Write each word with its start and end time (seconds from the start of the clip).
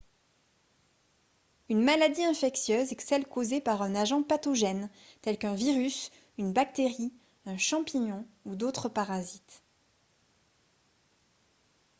une 1.69 1.83
maladie 1.83 2.23
infectieuse 2.23 2.91
est 2.91 2.99
celle 3.01 3.27
causée 3.27 3.61
par 3.61 3.83
un 3.83 3.93
agent 3.93 4.23
pathogène 4.23 4.89
tel 5.21 5.37
qu'un 5.37 5.53
virus 5.53 6.09
une 6.39 6.53
bactérie 6.53 7.13
un 7.45 7.57
champignon 7.59 8.25
ou 8.45 8.55
d'autres 8.55 8.89
parasites 8.89 9.61